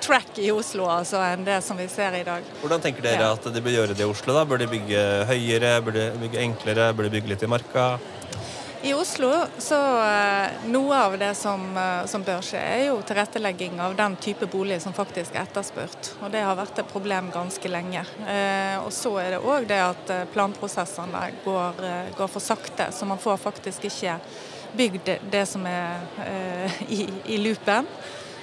[0.00, 2.46] track i Oslo altså, enn det som vi ser i dag.
[2.62, 4.36] Hvordan tenker dere at de bør gjøre det i Oslo?
[4.36, 4.46] da?
[4.46, 7.86] Bør de bygge høyere, bør de bygge enklere, bør de bygge litt i marka?
[8.82, 9.30] I Oslo
[9.62, 14.16] så uh, Noe av det som, uh, som, bør skje, er jo tilrettelegging av den
[14.18, 16.14] type bolig som faktisk er etterspurt.
[16.20, 18.02] Og det har vært et problem ganske lenge.
[18.26, 21.84] Uh, og så er det òg det at planprosessene går,
[22.18, 24.18] går for sakte, så man får faktisk ikke
[24.72, 27.88] bygd det som er eh, i, i loopen.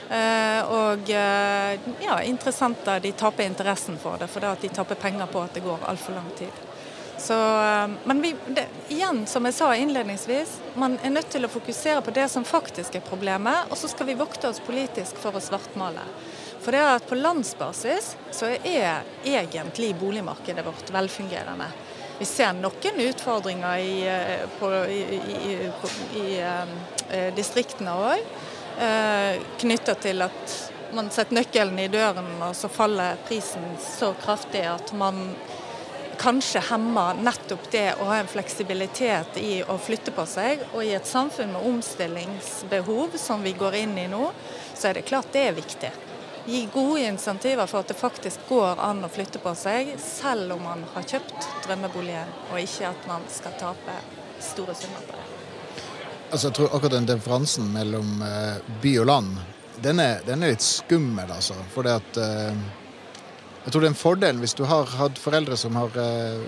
[0.09, 5.43] Eh, og eh, ja, interessenter de taper interessen for det, for de taper penger på
[5.45, 6.68] at det går altfor lang tid.
[7.19, 7.33] Så,
[8.03, 12.13] men vi, det, igjen, som jeg sa innledningsvis, man er nødt til å fokusere på
[12.15, 16.05] det som faktisk er problemet, og så skal vi vokte oss politisk for å svartmale.
[16.63, 21.67] For det er at på landsbasis så er egentlig boligmarkedet vårt velfungerende.
[22.19, 25.19] Vi ser noen utfordringer i, eh, på, i,
[25.51, 25.53] i,
[26.19, 28.33] i uh, distriktene òg,
[29.59, 30.53] knytta til at
[30.95, 35.33] man setter nøkkelen i døren, og så faller prisen så kraftig at man
[36.19, 40.67] kanskje hemmer nettopp det å ha en fleksibilitet i å flytte på seg.
[40.73, 44.29] Og i et samfunn med omstillingsbehov som vi går inn i nå,
[44.75, 45.95] så er det klart det er viktig
[46.49, 50.63] gi gode insentiver for at det faktisk går an å flytte på seg, selv om
[50.65, 53.97] man har kjøpt drømmeboligen, og ikke at man skal tape
[54.43, 55.27] store summer på det.
[56.29, 59.39] Altså, jeg tror akkurat den differansen mellom uh, by og land,
[59.79, 61.57] den er, den er, litt skummel, altså.
[61.73, 62.65] For det at uh,
[63.65, 66.43] Jeg tror det er en fordel hvis du har hatt foreldre som har uh,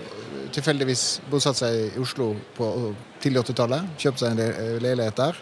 [0.54, 2.68] tilfeldigvis bosatt seg i Oslo på
[3.22, 5.38] tidlig 80-tallet, kjøpt seg en leilighet der.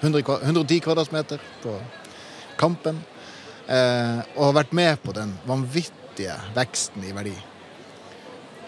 [0.00, 1.74] 110 kvadratmeter på
[2.58, 3.00] Kampen
[3.66, 7.34] eh, og har vært med på den vanvittige veksten i verdi.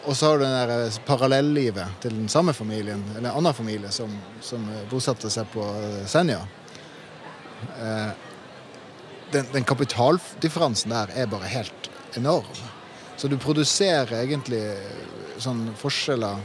[0.09, 3.93] Og så har du det eh, parallellivet til den samme familien, eller en annen familie,
[3.95, 6.41] som, som bosatte seg på eh, Senja.
[7.79, 8.11] eh,
[9.31, 12.61] den, den kapitaldifferansen der er bare helt enorm.
[13.17, 14.63] Så du produserer egentlig
[15.41, 16.39] sånn forskjeller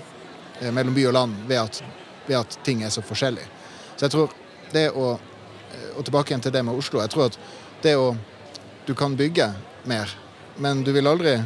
[0.61, 1.81] eh, mellom by og land ved at,
[2.27, 3.45] ved at ting er så forskjellig.
[3.95, 4.33] Så jeg tror
[4.73, 6.99] det å eh, Og tilbake igjen til det med Oslo.
[6.99, 7.37] Jeg tror at
[7.83, 8.15] det å
[8.85, 9.47] Du kan bygge
[9.89, 10.11] mer,
[10.61, 11.39] men du vil aldri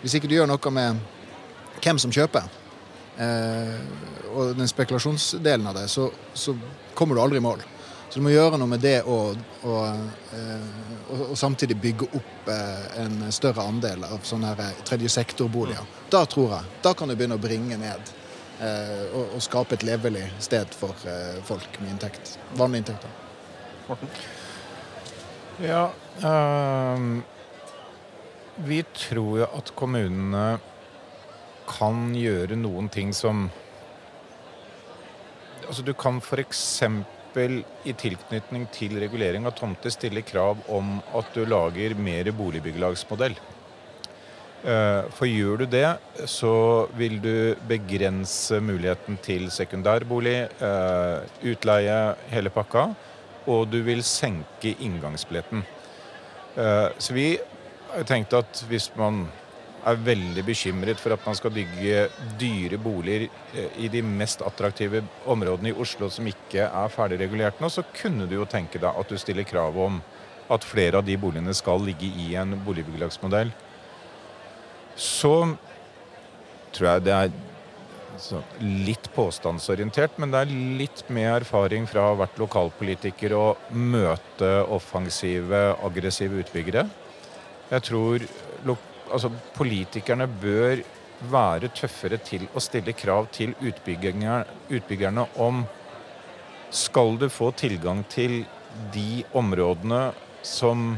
[0.00, 0.98] Hvis ikke du gjør noe med
[1.82, 2.44] hvem som kjøper,
[3.18, 3.78] eh,
[4.32, 6.54] og den spekulasjonsdelen av det, så, så
[6.94, 7.62] kommer du aldri i mål.
[8.12, 10.00] Så du må gjøre noe med det og, og,
[10.36, 10.64] eh,
[11.06, 15.86] og, og samtidig bygge opp eh, en større andel av sånne her tredje sektor-boliger.
[16.12, 18.10] Da tror jeg, da kan du begynne å bringe ned
[18.60, 22.34] eh, og, og skape et levelig sted for eh, folk med inntekt.
[22.60, 23.16] Vanlige inntekter.
[23.88, 24.12] Morten?
[25.62, 25.86] Ja
[26.24, 27.00] øh,
[28.68, 30.58] Vi tror jo at kommunene
[31.72, 33.46] kan gjøre noen ting som
[35.62, 36.82] Altså du kan f.eks.
[37.38, 43.36] i tilknytning til regulering av tomter stille krav om at du lager mer boligbyggelagsmodell.
[44.62, 45.98] Eh, For gjør du det,
[46.30, 52.94] så vil du begrense muligheten til sekundærbolig, eh, utleie, hele pakka.
[53.46, 55.64] Og du vil senke inngangsbilletten.
[56.56, 57.38] Eh, Så vi
[57.94, 59.28] har tenkt at hvis man
[59.88, 62.06] er veldig bekymret for at man skal bygge
[62.40, 67.70] dyre boliger eh, i de mest attraktive områdene i Oslo som ikke er ferdigregulert nå,
[67.72, 70.00] så kunne du jo tenke deg at du stiller krav om
[70.52, 73.52] at flere av de boligene skal ligge i en boligbyggelagsmodell.
[74.98, 75.34] Så
[76.72, 77.32] tror jeg det er
[78.60, 84.50] litt påstandsorientert, men det er litt med erfaring fra å ha vært lokalpolitiker og møte
[84.68, 86.84] offensive, aggressive utbyggere.
[87.72, 88.26] Jeg tror
[89.10, 90.82] altså, politikerne bør
[91.32, 95.62] være tøffere til å stille krav til utbyggerne, utbyggerne om
[96.72, 98.42] skal du få tilgang til
[98.94, 100.10] de områdene
[100.42, 100.96] som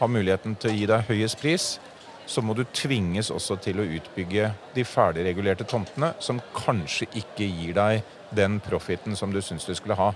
[0.00, 1.66] har muligheten til å gi deg høyest pris,
[2.30, 7.74] så må du tvinges også til å utbygge de ferdigregulerte tomtene, som kanskje ikke gir
[7.76, 8.04] deg
[8.36, 10.12] den profiten som du syns du skulle ha.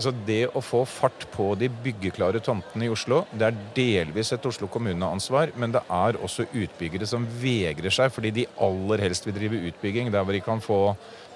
[0.00, 4.46] Altså Det å få fart på de byggeklare tomtene i Oslo, det er delvis et
[4.48, 9.36] Oslo kommune-ansvar, men det er også utbyggere som vegrer seg fordi de aller helst vil
[9.36, 10.78] drive utbygging der hvor de kan få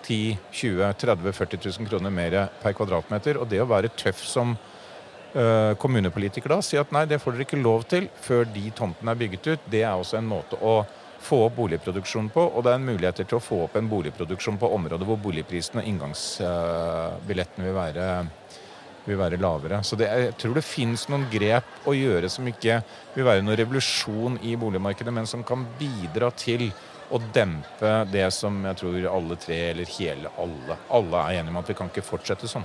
[0.06, 3.36] 10 20 30 40 000 kroner mer per kvadratmeter.
[3.36, 7.44] Og det å være tøff som eh, kommunepolitiker da, si at nei, det får dere
[7.44, 10.78] ikke lov til før de tomtene er bygget ut, det er også en måte å
[11.24, 14.58] få opp boligproduksjonen på, og det er en mulighet til å få opp en boligproduksjon
[14.60, 18.08] på områder hvor boligprisen og inngangsbilletten vil være
[19.04, 19.82] vil være lavere.
[19.84, 22.78] Så det, jeg tror det finnes noen grep å gjøre som ikke
[23.14, 26.70] vil være noen revolusjon i boligmarkedet, men som kan bidra til
[27.12, 31.60] å dempe det som jeg tror alle tre, eller hele alle, alle er enige om
[31.60, 32.64] at vi kan ikke fortsette sånn.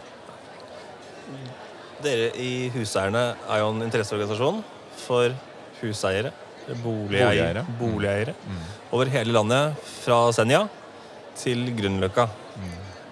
[1.99, 4.61] Dere i Huseierne er jo en interesseorganisasjon
[5.03, 5.35] for
[5.81, 6.31] huseiere,
[6.83, 8.33] boligeiere, Boligeiere.
[8.35, 8.35] boligeiere
[8.95, 10.63] over hele landet, fra Senja
[11.39, 12.27] til Grünerløkka.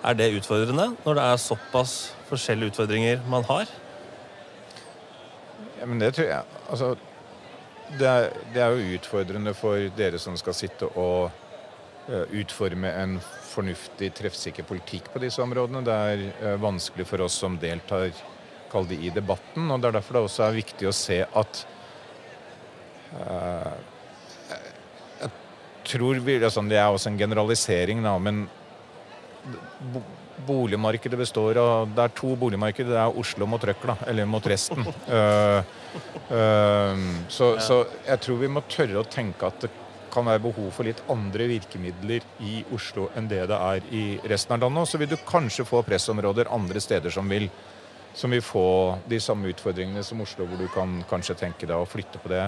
[0.06, 1.98] Er det utfordrende når det er såpass
[2.30, 3.66] forskjellige utfordringer man har?
[5.80, 6.96] Ja, men det tror jeg Altså,
[7.98, 11.30] det er, det er jo utfordrende for dere som skal sitte og
[12.12, 15.86] eh, utforme en fornuftig, treffsikker politikk på disse områdene.
[15.88, 18.12] Det er eh, vanskelig for oss som deltar
[18.72, 21.62] kall det i debatten, og det er derfor det også er viktig å se at
[23.16, 23.76] uh,
[25.22, 25.32] Jeg
[25.88, 28.50] tror vi, altså, Det er også en generalisering, da, men
[30.48, 32.94] boligmarkedet består av Det er to boligmarkeder.
[32.94, 34.86] Det er Oslo mot Røkla, eller mot resten.
[35.10, 35.62] uh,
[36.38, 39.74] uh, så, så jeg tror vi må tørre å tenke at det
[40.14, 44.56] kan være behov for litt andre virkemidler i Oslo enn det det er i resten
[44.56, 44.86] av landet.
[44.86, 47.50] Og så vil du kanskje få pressområder andre steder som vil,
[48.18, 48.68] som vil få
[49.10, 52.46] de samme utfordringene som Oslo, hvor du kan kanskje tenke deg å flytte på det.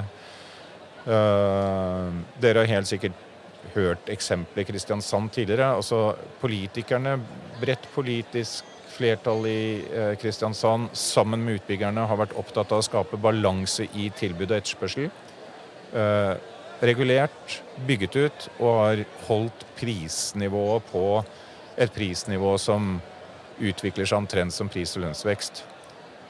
[1.05, 2.09] Uh,
[2.41, 3.28] dere har helt sikkert
[3.75, 5.75] hørt eksempelet Kristiansand tidligere.
[5.75, 7.17] Altså politikerne,
[7.61, 8.67] bredt politisk
[8.99, 9.61] flertall i
[9.93, 14.57] eh, Kristiansand sammen med utbyggerne har vært opptatt av å skape balanse i tilbud og
[14.57, 15.09] etterspørsel.
[15.93, 16.33] Eh,
[16.85, 21.05] regulert, bygget ut og har holdt prisnivået på
[21.79, 22.97] et prisnivå som
[23.59, 25.63] utvikler seg omtrent som pris- og lønnsvekst.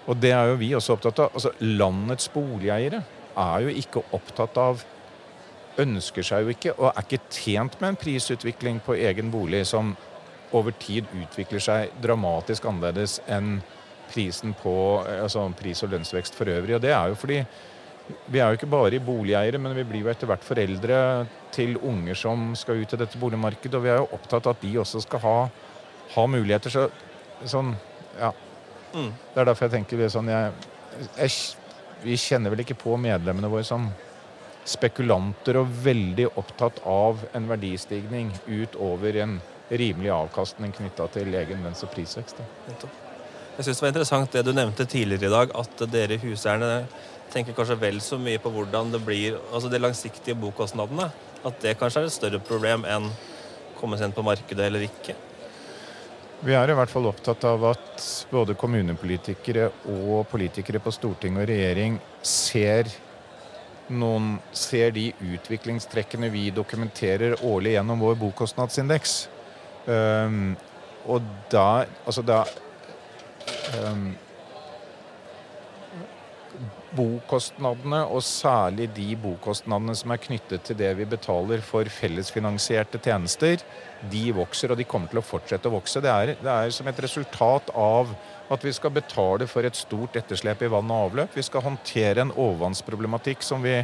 [0.09, 1.35] Og det er jo vi også opptatt av.
[1.37, 3.03] Altså, landets boligeiere
[3.37, 4.81] er jo ikke opptatt av
[5.81, 9.95] ønsker seg jo ikke og er ikke tjent med en prisutvikling på egen bolig som
[10.55, 13.59] over tid utvikler seg dramatisk annerledes enn
[14.09, 14.73] prisen på
[15.05, 16.75] altså pris- og lønnsvekst for øvrig.
[16.75, 17.43] Og det er jo fordi
[18.25, 20.99] vi er jo ikke bare i boligeiere, men vi blir jo etter hvert foreldre
[21.53, 24.63] til unger som skal ut i dette boligmarkedet, og vi er jo opptatt av at
[24.65, 25.37] de også skal ha,
[26.15, 26.73] ha muligheter.
[26.73, 26.87] Så,
[27.45, 27.75] sånn,
[28.17, 28.33] ja.
[28.95, 29.11] Mm.
[29.13, 30.53] Det er derfor jeg tenker sånn jeg,
[31.13, 31.33] jeg,
[32.01, 33.85] Vi kjenner vel ikke på medlemmene våre som
[34.69, 41.83] spekulanter og veldig opptatt av en verdistigning utover en rimelig avkastning knytta til egen lønns-
[41.85, 42.41] og prisvekst.
[43.59, 46.85] Jeg synes det var interessant det du nevnte tidligere i dag, at dere huseierne
[47.33, 51.09] tenker kanskje vel så mye på hvordan det blir, altså de langsiktige bokostnadene.
[51.45, 53.09] At det kanskje er et større problem enn
[53.79, 55.15] komme seg inn på markedet eller ikke.
[56.39, 61.49] Vi er i hvert fall opptatt av at både kommunepolitikere og politikere på storting og
[61.49, 62.87] regjering ser,
[63.89, 69.19] noen, ser de utviklingstrekkene vi dokumenterer årlig gjennom vår bokostnadsindeks.
[69.89, 70.57] Um,
[71.09, 72.43] og da Altså da
[73.79, 74.09] um,
[76.89, 83.61] Bokostnadene, og særlig de bokostnadene som er knyttet til det vi betaler for fellesfinansierte tjenester,
[84.09, 86.01] de vokser, og de kommer til å fortsette å vokse.
[86.01, 88.09] Det er, det er som et resultat av
[88.49, 91.35] at vi skal betale for et stort etterslep i vann og avløp.
[91.37, 93.75] Vi skal håndtere en overvannsproblematikk som, vi,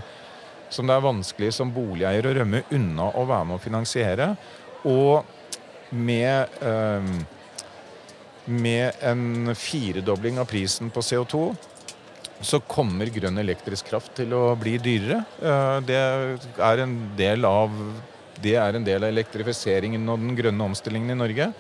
[0.73, 4.31] som det er vanskelig som boligeier å rømme unna å være med å finansiere.
[4.89, 7.13] Og med, eh,
[8.45, 11.45] med en firedobling av prisen på CO2
[12.45, 15.21] så kommer grønn elektrisk kraft til å bli dyrere.
[15.41, 16.01] Eh, Det
[16.59, 17.71] er en del av,
[18.41, 21.53] det er en del av elektrifiseringen og den grønne omstillingen i Norge.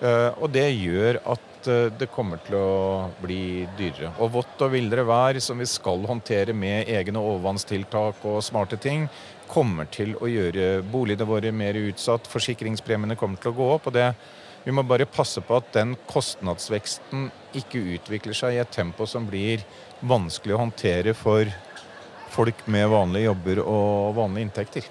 [0.00, 4.12] Eh, Og det gjør at eh, det kommer til å bli dyrere.
[4.22, 9.08] Og vått og villere vær, som vi skal håndtere med egne overvannstiltak og smarte ting,
[9.50, 12.30] kommer til å gjøre boligene våre mer utsatt.
[12.30, 13.90] Forsikringspremiene kommer til å gå opp.
[13.92, 14.14] og det
[14.64, 17.26] vi må bare passe på at den kostnadsveksten
[17.60, 19.60] ikke utvikler seg i et tempo som blir
[20.00, 21.50] vanskelig å håndtere for
[22.32, 24.88] folk med vanlige jobber og vanlige inntekter.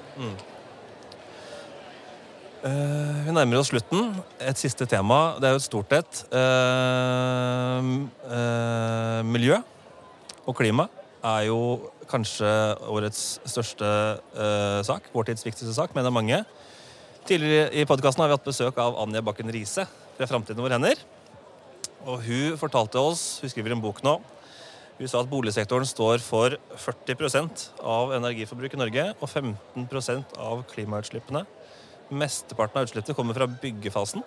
[2.63, 4.13] Eh, vi nærmer oss slutten.
[4.39, 5.35] Et siste tema.
[5.35, 6.19] Det er jo et stort et.
[6.31, 9.57] Uh, uh, miljø
[10.47, 10.85] og klima
[11.23, 11.57] er jo
[12.07, 12.47] kanskje
[12.87, 13.89] årets største
[14.87, 15.09] sak.
[15.11, 16.39] Vår tids viktigste sak, mener mange.
[17.27, 19.85] Tidligere i podkasten har vi hatt besøk av Anja Bakken Riise
[20.17, 20.99] fra Framtiden i våre hender.
[22.03, 24.17] Og hun fortalte oss, hun skriver en bok nå,
[24.99, 31.45] hun sa at boligsektoren står for 40% av energiforbruk i Norge og 15% av klimautslippene.
[32.13, 34.23] Mesteparten av utslippene kommer fra byggefasen,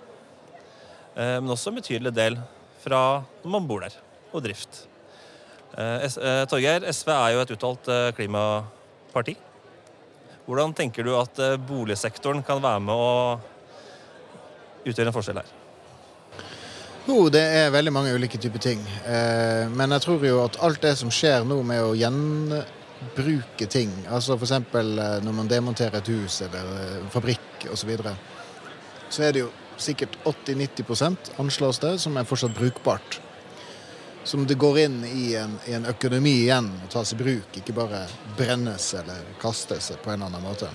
[1.14, 2.38] eh, men også en betydelig del
[2.82, 3.96] fra når man bor der,
[4.32, 4.86] og drift.
[5.76, 9.36] Eh, eh, Torgeir, SV er jo et uttalt klimaparti.
[10.46, 13.40] Hvordan tenker du at boligsektoren kan være med å
[14.86, 15.54] utgjøre en forskjell her?
[17.06, 18.80] Jo, det er veldig mange ulike typer ting.
[19.74, 24.38] Men jeg tror jo at alt det som skjer nå med å gjenbruke ting, altså
[24.38, 24.54] f.eks.
[25.26, 26.70] Når man demonterer et hus eller
[27.02, 28.16] en fabrikk osv., så, videre,
[29.08, 33.20] så er det jo sikkert 80-90% anslås det, som er fortsatt brukbart.
[34.24, 37.76] Som det går inn i en, i en økonomi igjen og tas i bruk, ikke
[37.76, 38.06] bare
[38.38, 40.70] brennes eller kastes på en eller annen måte.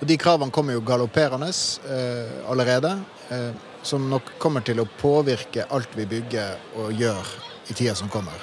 [0.00, 2.96] Og De kravene kommer jo galopperende eh, allerede.
[3.30, 3.52] Eh,
[3.84, 7.30] som nok kommer til å påvirke alt vi bygger og gjør
[7.68, 8.36] i tida som kommer.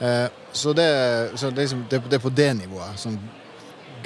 [0.00, 0.88] Eh, så det,
[1.34, 3.00] så det, liksom, det, det er på det nivået.
[3.00, 3.18] Sånn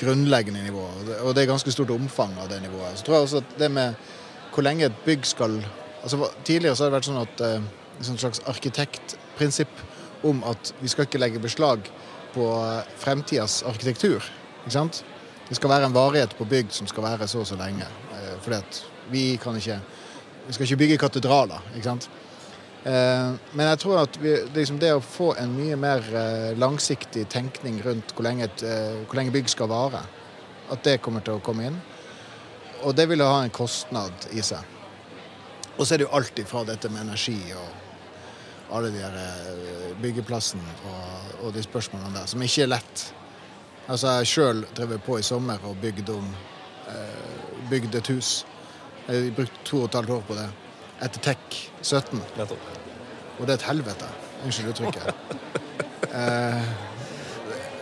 [0.00, 0.84] grunnleggende nivå.
[1.22, 2.98] Og det, er ganske stort omfang av det nivået.
[2.98, 3.94] Så tror jeg også at det med
[4.54, 5.58] hvor lenge et bygg skal
[6.04, 7.62] altså Tidligere så har det vært sånn at eh,
[7.98, 9.80] et sånn slags arkitektprinsipp
[10.28, 11.88] om at vi skal ikke legge beslag
[12.34, 12.44] på
[13.00, 14.24] fremtidas arkitektur.
[14.64, 15.00] Ikke sant?
[15.48, 17.88] Det skal være en varighet på bygg som skal være så og så lenge.
[18.16, 19.80] Eh, fordi at vi kan ikke
[20.44, 22.10] Vi skal ikke bygge katedraler, ikke sant.
[22.84, 27.24] Eh, men jeg tror at vi, liksom det å få en mye mer eh, langsiktig
[27.32, 30.02] tenkning rundt hvor lenge, et, eh, hvor lenge bygg skal vare,
[30.72, 31.78] at det kommer til å komme inn.
[32.84, 34.60] Og det vil ha en kostnad i seg.
[35.78, 40.60] Og så er det jo alltid fra dette med energi og alle de der byggeplassen
[40.90, 43.04] og, og de spørsmålene der, som ikke er lett.
[43.88, 46.28] Altså Jeg sjøl drev på i sommer og bygde om
[46.88, 48.44] eh, et hus.
[49.08, 50.48] Jeg brukte to og et halvt år på det.
[51.04, 52.20] Etter Tech 17.
[52.38, 52.68] Nettopp.
[53.38, 54.10] Og det er et helvete.
[54.44, 55.14] Unnskyld uttrykket.
[56.20, 56.68] eh,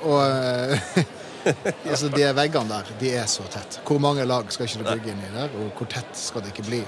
[0.03, 1.03] og eh,
[1.91, 3.81] altså de veggene der, de er så tett.
[3.87, 6.67] Hvor mange lag skal ikke du bygge inni der, og hvor tett skal det ikke
[6.71, 6.83] bli?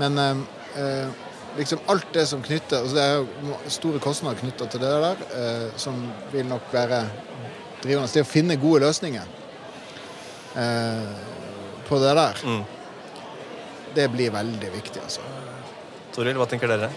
[0.00, 0.42] Men eh,
[0.80, 1.22] eh,
[1.58, 5.24] liksom alt det som knytter altså Det er jo store kostnader knytta til det der,
[5.36, 5.98] eh, som
[6.32, 7.02] vil nok være
[7.82, 8.08] drivende.
[8.12, 9.28] Det å finne gode løsninger
[10.56, 11.10] eh,
[11.88, 12.62] på det der, Mm.
[13.94, 15.24] Det blir veldig viktig, altså.
[16.12, 16.92] Toril, hva tenker dere?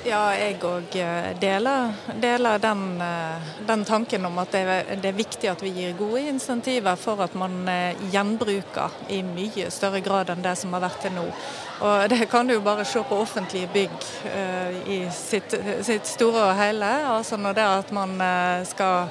[0.00, 0.94] Ja, jeg òg
[1.42, 1.90] deler,
[2.22, 5.92] deler den, eh, den, tanken om at det er, det er, viktig at vi gir
[5.98, 10.86] gode insentiver for at man eh, gjenbruker i mye større grad enn det som har
[10.86, 11.26] vært til nå.
[11.84, 15.54] Og Det kan du jo bare se på offentlige bygg uh, i sitt,
[15.84, 16.88] sitt, store og hele.
[17.08, 18.16] Altså når det at man
[18.68, 19.08] skal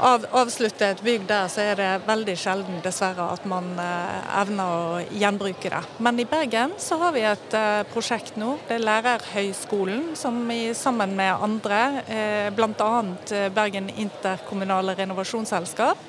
[0.00, 4.72] av, avslutte et bygg der, så er det veldig sjelden dessverre at man eh, evner
[4.72, 5.80] å gjenbruke det.
[6.02, 8.56] Men i Bergen så har vi et eh, prosjekt nå.
[8.68, 12.90] Det er Lærerhøgskolen som i, sammen med andre, eh, bl.a.
[13.30, 16.04] Eh, Bergen interkommunale renovasjonsselskap,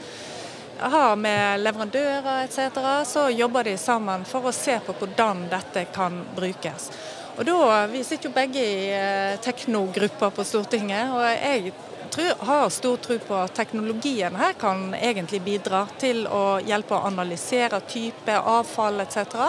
[0.82, 6.24] har med leverandører etc., så jobber de sammen for å se på hvordan dette kan
[6.38, 6.90] brukes.
[7.38, 11.74] Og da, Vi sitter jo begge i teknogrupper på Stortinget, og jeg
[12.12, 17.08] tror, har stor tro på at teknologien her kan egentlig bidra til å hjelpe å
[17.08, 19.48] analysere type avfall etc.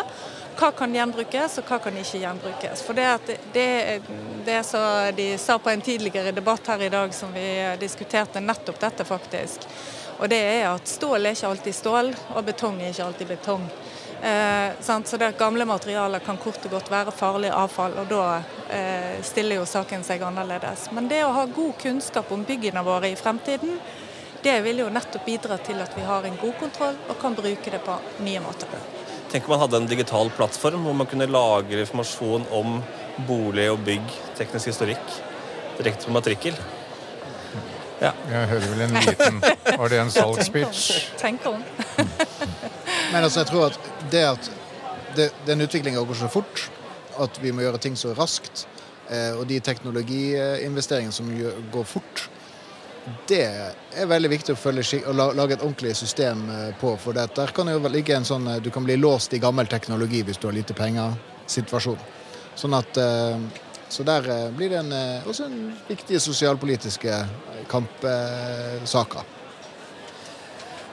[0.59, 2.85] Hva kan gjenbrukes, og hva kan ikke gjenbrukes.
[2.87, 4.01] For Det, det,
[4.45, 7.47] det som de sa på en tidligere debatt her i dag, som vi
[7.81, 9.67] diskuterte nettopp dette, faktisk.
[10.19, 13.65] Og det er at stål er ikke alltid stål, og betong er ikke alltid betong.
[14.23, 18.27] Eh, så det Gamle materialet kan kort og godt være farlig avfall, og da
[18.71, 20.87] eh, stiller jo saken seg annerledes.
[20.95, 23.81] Men det å ha god kunnskap om byggene våre i fremtiden,
[24.43, 27.75] det vil jo nettopp bidra til at vi har en god kontroll og kan bruke
[27.75, 28.71] det på nye måter.
[29.33, 32.79] Tenk om man hadde en digital plattform hvor man kunne lagre informasjon om
[33.27, 34.07] bolig og bygg,
[34.39, 35.19] teknisk historikk,
[35.81, 36.59] direkte på matrikkel.
[38.03, 38.13] Ja.
[38.31, 39.37] Jeg hører vel en liten
[39.79, 41.11] Var det en salgspitch?
[41.19, 41.63] Tenk om.
[43.13, 44.51] Men altså, jeg tror at det at
[45.17, 46.71] det, den utviklinga går så fort,
[47.21, 48.67] at vi må gjøre ting så raskt,
[49.11, 51.29] eh, og de teknologiinvesteringene som
[51.73, 52.29] går fort,
[53.27, 56.95] det er veldig viktig å, følge, å lage et ordentlig system eh, på.
[57.03, 57.33] For det.
[57.37, 60.47] der kan jo ligge en sånn Du kan bli låst i gammel teknologi hvis du
[60.49, 61.99] har lite penger-situasjon.
[62.55, 62.99] Sånn at
[63.93, 64.25] Så der
[64.57, 64.93] blir det en,
[65.29, 67.17] også en viktige sosialpolitiske
[67.69, 69.27] kampsaker.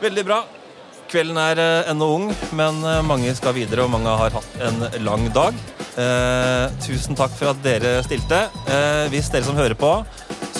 [0.01, 0.41] Veldig bra.
[1.09, 4.83] Kvelden er eh, ennå ung, men eh, mange skal videre, og mange har hatt en
[5.01, 5.57] lang dag.
[5.99, 8.43] Eh, tusen takk for at dere stilte.
[8.69, 9.89] Eh, hvis dere som hører på,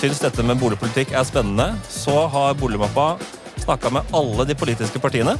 [0.00, 3.12] syns dette med boligpolitikk er spennende, så har Boligmappa
[3.62, 5.36] snakka med alle de politiske partiene.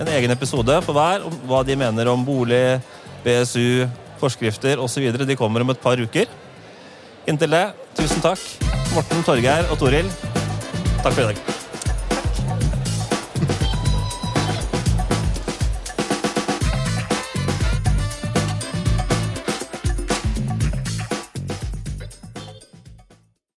[0.00, 2.78] En egen episode for hver om hva de mener om bolig,
[3.26, 3.84] BSU,
[4.22, 5.10] forskrifter osv.
[5.26, 6.30] De kommer om et par uker.
[7.28, 7.66] Inntil det,
[7.98, 8.42] tusen takk.
[8.94, 10.08] Morten, Torgeir og Toril,
[11.02, 11.57] takk for i dag.